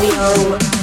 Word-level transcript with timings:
Audio. 0.00 0.79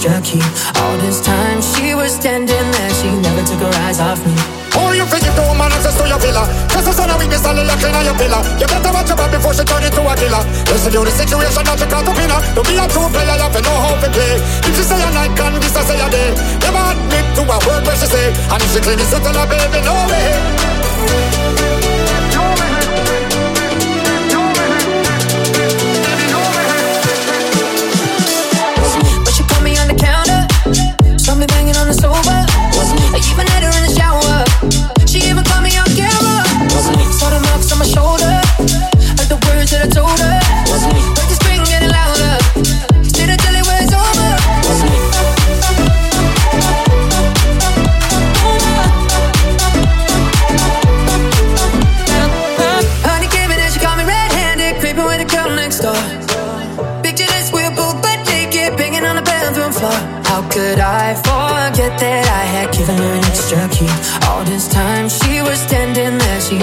struck 0.00 0.32
you. 0.32 0.40
All 0.80 0.96
this 1.04 1.20
time 1.20 1.60
she 1.60 1.92
was 1.92 2.16
standing 2.16 2.66
there, 2.72 2.92
she 2.96 3.12
never 3.20 3.44
took 3.44 3.60
her 3.60 3.74
eyes 3.84 4.00
off 4.00 4.16
me. 4.24 4.32
Oh, 4.80 4.96
you 4.96 5.04
think 5.04 5.28
you 5.28 5.34
don't 5.36 5.58
man 5.60 5.68
access 5.74 5.98
to 5.98 6.06
your 6.06 6.16
villa 6.22 6.46
Cause 6.70 6.86
the 6.86 6.94
son 6.94 7.10
of 7.10 7.18
weakness 7.18 7.44
all 7.44 7.52
looking 7.52 7.92
at 7.92 8.04
your 8.06 8.16
pillar. 8.16 8.40
You 8.56 8.64
better 8.70 8.92
watch 8.96 9.12
your 9.12 9.18
back 9.18 9.28
before 9.28 9.52
she 9.52 9.60
turn 9.66 9.84
into 9.84 10.00
a 10.00 10.14
killer. 10.16 10.40
Listen 10.72 10.88
to 10.94 11.00
the 11.04 11.12
situation 11.12 11.64
that 11.68 11.76
you 11.76 11.88
caught 11.90 12.08
up 12.08 12.16
in 12.16 12.32
Don't 12.32 12.64
be 12.64 12.80
a 12.80 12.86
true 12.88 13.12
player, 13.12 13.36
you 13.36 13.44
have 13.44 13.52
to 13.52 13.60
know 13.60 13.76
how 13.76 13.92
to 14.00 14.08
play. 14.08 14.40
If 14.64 14.72
she 14.72 14.84
say 14.88 15.00
a 15.04 15.10
night, 15.12 15.36
can 15.36 15.52
this 15.60 15.76
I 15.76 15.84
say 15.84 16.00
a 16.00 16.08
day? 16.08 16.32
Never 16.64 16.80
admit 16.96 17.26
to 17.36 17.42
a 17.44 17.56
word 17.68 17.82
where 17.84 17.98
she 18.00 18.08
say. 18.08 18.32
And 18.32 18.62
if 18.62 18.72
she 18.72 18.80
clean 18.80 18.96
this 18.96 19.12
up, 19.12 19.20
baby, 19.20 19.84
no 19.84 19.92
way. 20.08 21.79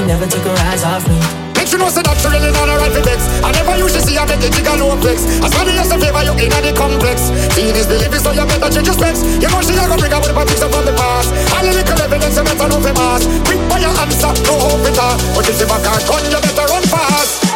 never 0.07 0.25
took 0.25 0.41
her 0.47 0.57
eyes 0.71 0.83
off 0.87 1.03
me. 1.11 1.19
Make 1.59 1.67
sure 1.67 1.75
you 1.75 1.83
know 1.83 1.91
so 1.91 1.99
that 1.99 2.15
she 2.15 2.31
really 2.31 2.47
not 2.55 2.71
a 2.71 2.79
right 2.79 2.95
for 2.95 3.03
vex. 3.03 3.27
I 3.43 3.51
never 3.51 3.75
used 3.75 3.91
to 3.99 4.01
see 4.01 4.15
her 4.15 4.23
make 4.23 4.39
it 4.39 4.55
take 4.55 4.71
a 4.71 4.79
low 4.79 4.95
flex. 5.03 5.27
As 5.43 5.51
funny 5.51 5.75
as 5.75 5.91
a 5.91 5.99
favor, 5.99 6.23
you 6.23 6.31
in 6.39 6.47
the 6.47 6.71
complex. 6.71 7.27
See 7.51 7.75
this 7.75 7.91
believing, 7.91 8.23
so 8.23 8.31
you 8.31 8.47
better 8.47 8.71
change 8.71 8.87
your 8.87 8.95
specs. 8.95 9.19
You 9.43 9.51
know 9.51 9.59
she 9.59 9.75
ain't 9.75 9.91
gonna 9.91 9.99
bring 9.99 10.15
up 10.15 10.23
with 10.23 10.31
the 10.31 10.37
politics 10.39 10.63
from 10.63 10.87
the 10.87 10.95
past. 10.95 11.35
I 11.51 11.59
All 11.59 11.63
the 11.67 11.71
little 11.75 11.99
evidence, 11.99 12.39
you 12.39 12.43
better 12.47 12.67
know 12.71 12.79
for 12.79 12.95
mass. 12.95 13.27
Quick 13.43 13.59
by 13.67 13.83
your 13.83 13.91
answer, 13.99 14.31
no 14.47 14.55
hope 14.55 14.79
with 14.79 14.95
her. 14.95 15.13
But 15.35 15.43
if 15.51 15.59
you 15.59 15.67
back 15.67 15.83
her 15.83 15.99
gun, 16.07 16.23
you 16.23 16.39
better 16.39 16.65
run 16.71 16.83
fast. 16.87 17.46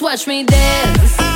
Watch 0.00 0.26
me 0.26 0.44
dance. 0.44 1.27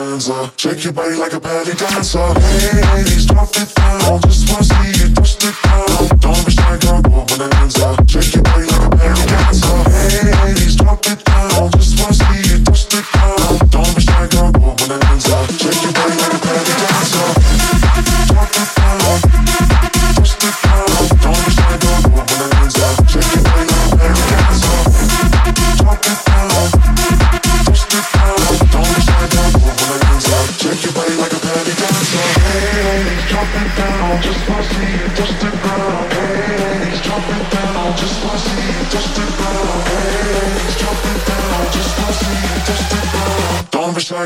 bonanza. 0.00 0.52
Shake 0.56 0.84
your 0.84 0.92
body 0.92 1.16
like 1.16 1.32
a 1.32 1.40
belly 1.40 1.74
dancer. 1.74 2.18
Hey, 2.18 2.82
ladies, 2.94 3.26
drop 3.26 3.48
it 3.56 3.74
down. 3.74 4.00
I 4.00 4.18
Just 4.18 4.50
wanna 4.50 4.64
see 4.64 5.02
you 5.02 5.14
twist 5.14 5.44
it 5.44 5.54
down. 5.62 6.18
Don't 6.18 6.46
be 6.46 6.52
shy, 6.52 6.78
girl. 6.78 7.09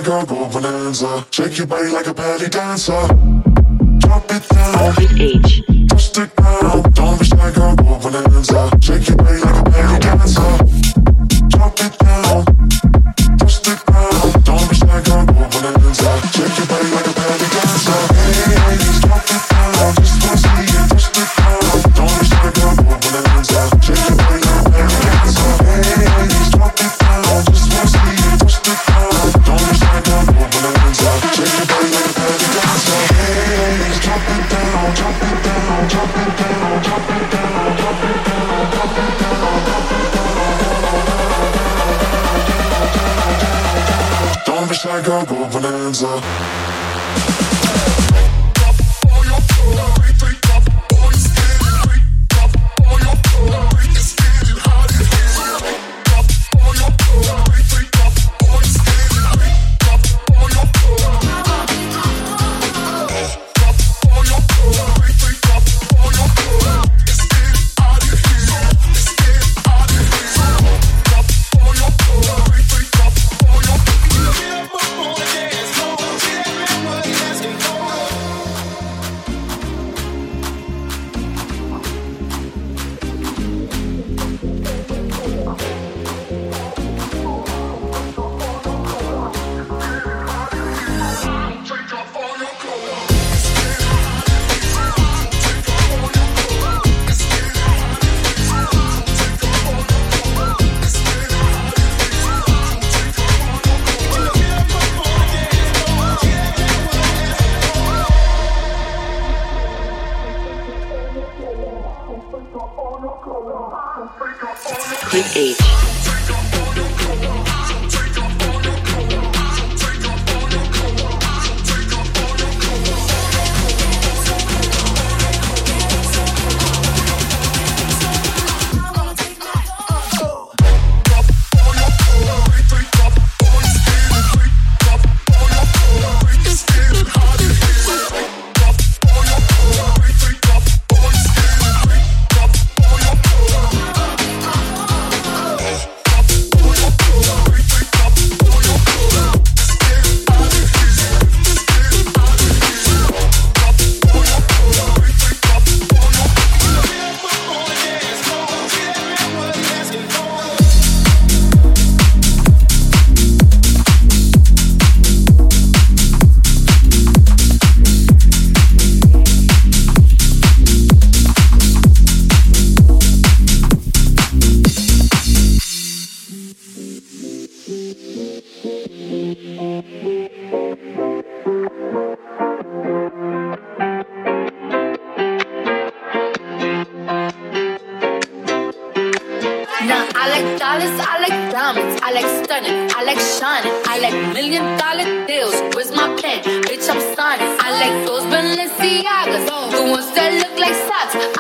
girl 0.04 0.26
go 0.26 0.48
bonanza. 0.50 1.26
Shake 1.30 1.56
your 1.56 1.66
body 1.66 1.88
like 1.88 2.06
a 2.06 2.12
belly 2.12 2.48
dancer. 2.48 3.06
Drop 3.98 4.30
it 4.30 4.46
down. 4.50 4.84
Orbit 4.84 5.18
H. 5.18 5.62
Twist 5.88 6.18
it 6.18 6.36
down. 6.36 6.83
Chicago 45.04 45.46
Bonanza. 45.52 46.63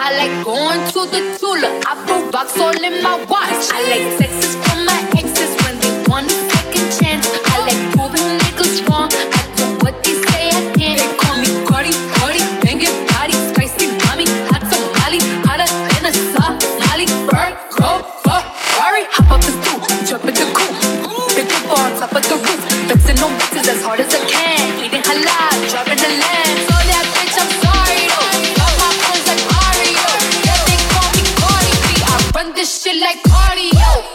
I 0.06 0.12
like 0.18 0.44
going 0.44 0.84
to 0.92 1.00
the 1.08 1.38
Tula. 1.38 1.80
I 1.88 1.96
put 2.04 2.34
rocks 2.34 2.58
all 2.58 2.76
in 2.76 3.02
my 3.02 3.16
watch. 3.24 3.72
I 3.72 3.80
like 3.88 4.18
Texas 4.18 4.54
for 4.54 4.76
my 4.84 5.03
this 32.64 32.82
shit 32.82 32.98
like 32.98 33.22
cardio. 33.24 34.13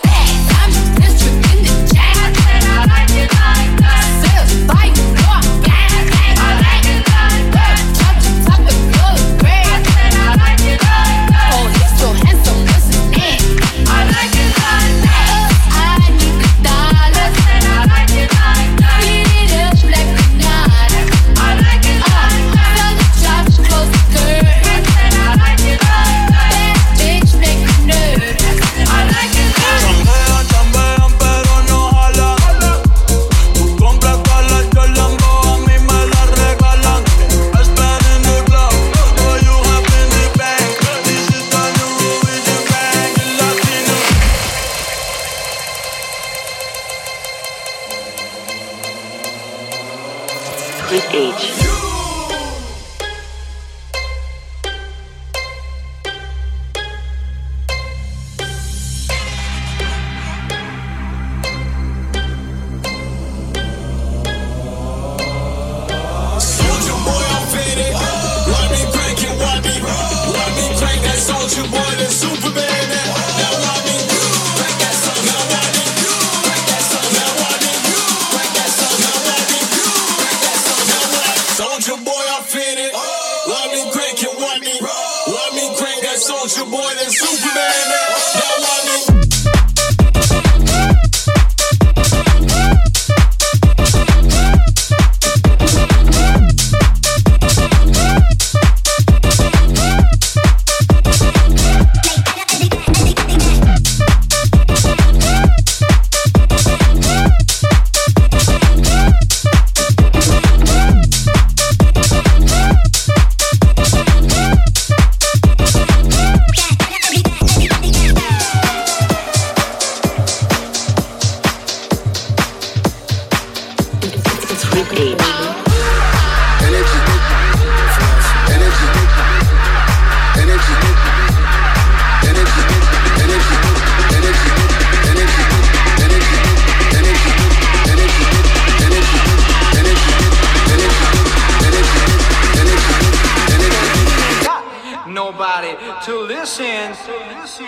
sins. 146.59 146.97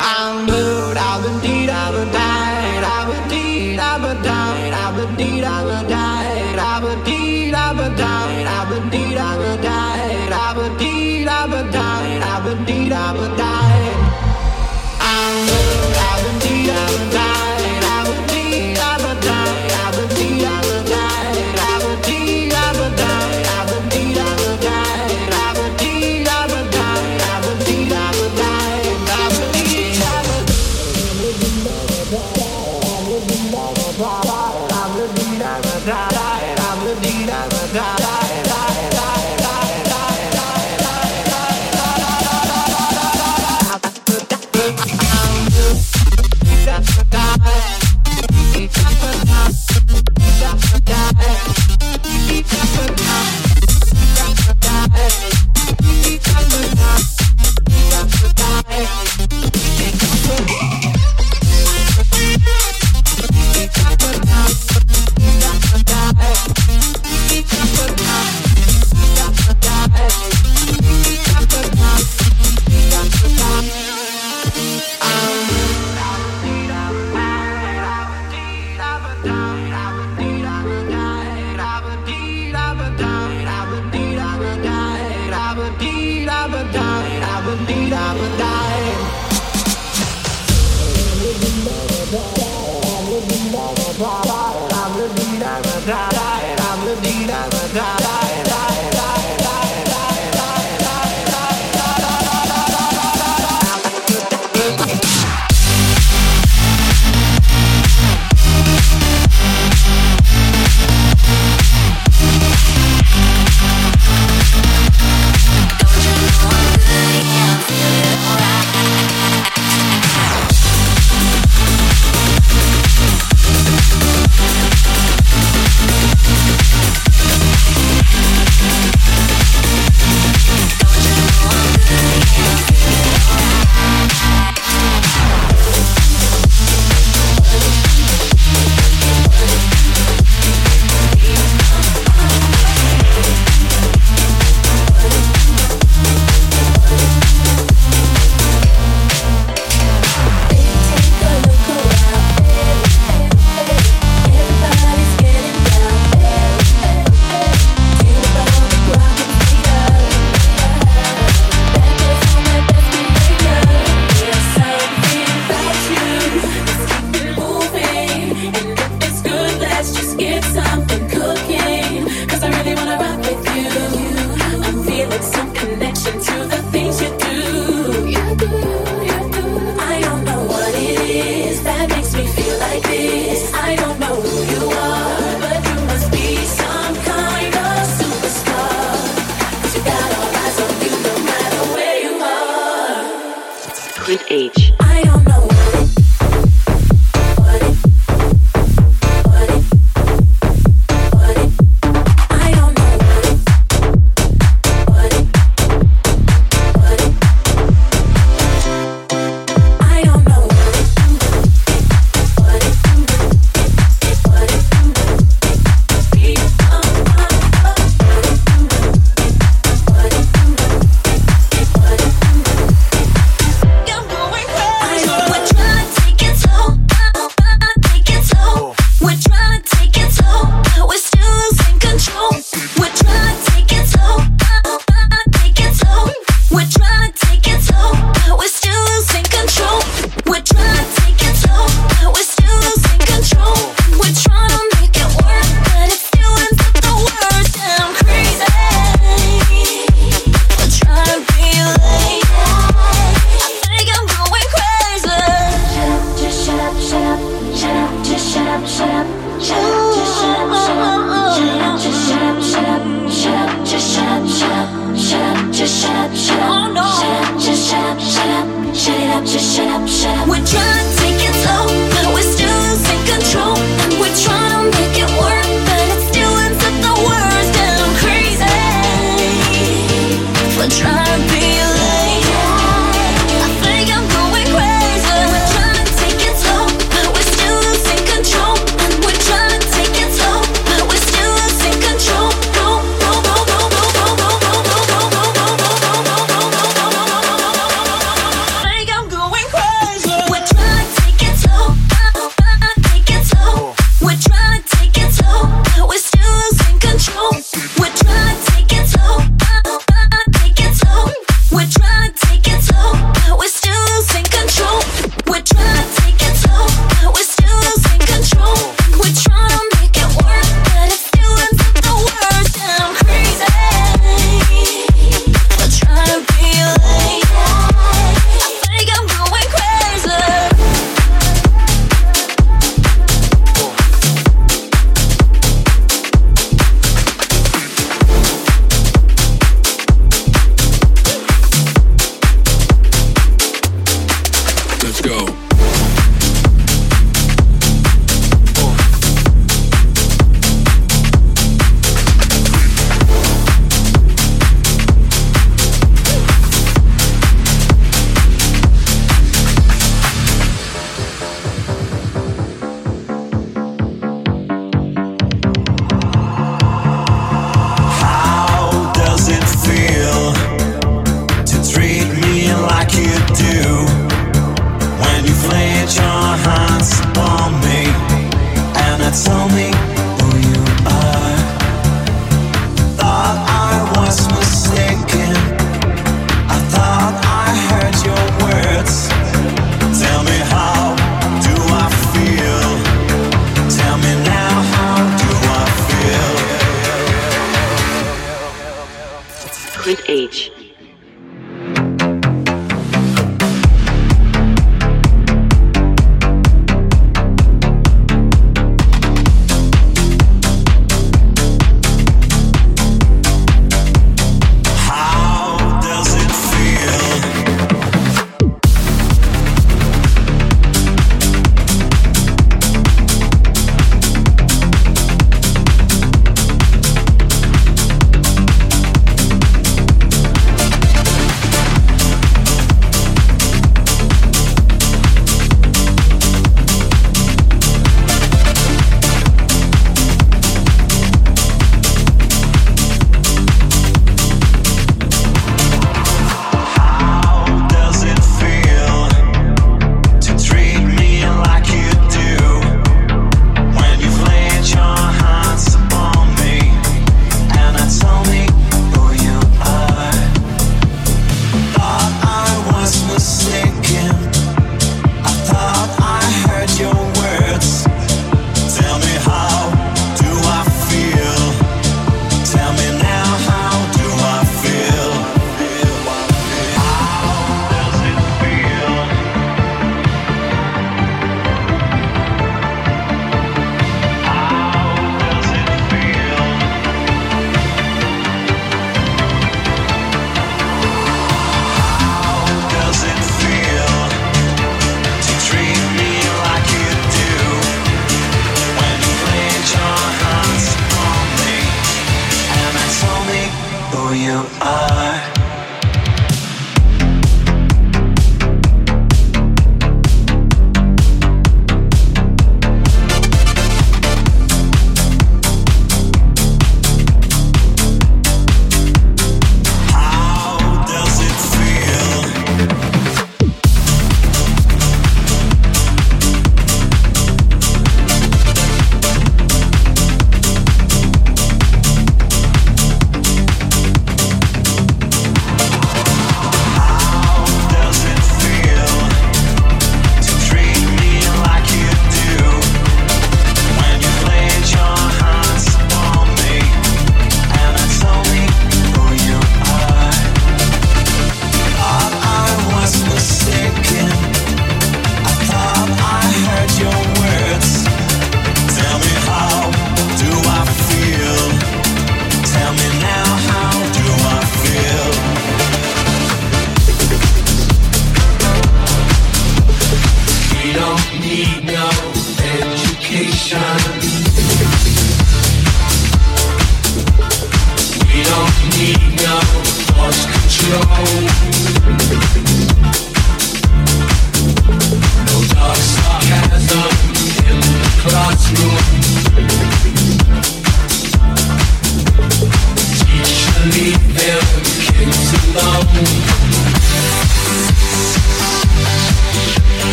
I 0.00 0.44
moved, 0.50 0.96
I've 0.98 1.22
been 1.22 1.38
deed, 1.40 1.70
I've 1.70 1.94
been 1.94 2.12
down. 2.12 2.29